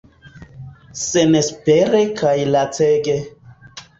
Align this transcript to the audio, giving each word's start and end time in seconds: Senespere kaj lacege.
Senespere 1.01 2.01
kaj 2.21 2.33
lacege. 2.57 3.19